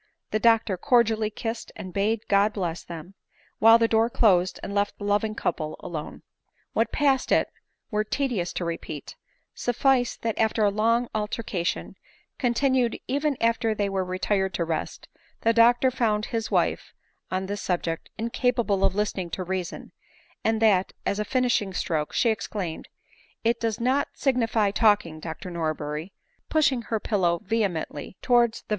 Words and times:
The 0.31 0.39
doctor 0.39 0.77
cordially 0.77 1.29
kissed, 1.29 1.71
and 1.75 1.93
bade 1.93 2.27
God 2.27 2.53
bless 2.53 2.81
them; 2.83 3.13
while 3.59 3.77
the 3.77 3.87
door 3.87 4.09
closed 4.09 4.59
and 4.63 4.73
left 4.73 4.97
the 4.97 5.03
loving 5.03 5.35
couple 5.35 5.75
alone. 5.79 6.23
What 6.73 6.91
passed 6.91 7.31
it 7.31 7.49
were 7.91 8.03
tedious 8.03 8.51
to 8.53 8.65
repeat; 8.65 9.15
suffice 9.53 10.17
that 10.17 10.39
after 10.39 10.63
a 10.63 10.71
long 10.71 11.07
altercation, 11.13 11.97
continued 12.39 12.99
even 13.07 13.37
after 13.39 13.75
they 13.75 13.89
were 13.89 14.03
retired 14.03 14.55
to 14.55 14.65
rest, 14.65 15.07
the 15.41 15.53
doctor 15.53 15.91
found 15.91 16.25
his 16.25 16.49
wife, 16.49 16.95
on 17.29 17.45
this 17.45 17.61
subject, 17.61 18.09
incapable 18.17 18.83
of 18.83 18.95
listening 18.95 19.29
to 19.29 19.43
reason, 19.43 19.91
and 20.43 20.59
that, 20.63 20.93
as 21.05 21.19
a 21.19 21.23
finishing 21.23 21.73
stroke, 21.75 22.11
she 22.11 22.29
exclaimed," 22.31 22.87
It 23.43 23.59
does 23.59 23.79
not 23.79 24.07
signify 24.15 24.71
talking, 24.71 25.19
Dr 25.19 25.51
Norberry," 25.51 26.11
(pushing 26.49 26.81
her 26.89 26.99
pillow 26.99 27.41
vehemently 27.45 28.17
towards 28.23 28.23
the 28.23 28.29
J 28.29 28.29
ADELINE: 28.31 28.65
MOWBRAY. 28.65 28.69